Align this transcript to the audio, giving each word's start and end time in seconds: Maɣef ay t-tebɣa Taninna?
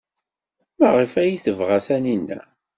Maɣef 0.79 1.13
ay 1.21 1.33
t-tebɣa 1.37 1.79
Taninna? 1.85 2.39